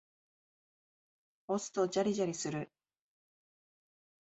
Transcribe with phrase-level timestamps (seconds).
[1.47, 2.71] 押すとジャリジャリする。